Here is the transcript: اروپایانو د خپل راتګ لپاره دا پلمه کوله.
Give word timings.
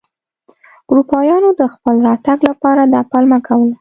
اروپایانو 0.91 1.49
د 1.59 1.61
خپل 1.73 1.95
راتګ 2.07 2.39
لپاره 2.49 2.81
دا 2.93 3.01
پلمه 3.11 3.39
کوله. 3.47 3.69